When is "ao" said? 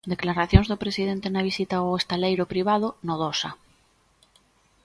1.77-1.97